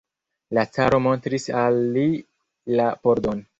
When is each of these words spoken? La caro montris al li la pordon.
La 0.57 0.63
caro 0.77 0.99
montris 1.09 1.45
al 1.65 1.79
li 1.99 2.09
la 2.81 2.91
pordon. 3.07 3.49